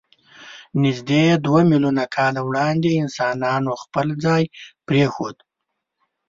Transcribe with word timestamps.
نږدې 0.83 1.23
دوه 1.45 1.61
میلیونه 1.69 2.03
کاله 2.15 2.41
وړاندې 2.49 2.99
انسانانو 3.03 3.71
خپل 3.83 4.07
ځای 4.25 4.43
پرېښود. 4.87 5.37